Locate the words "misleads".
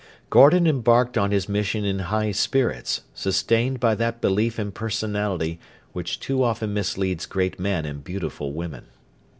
6.73-7.27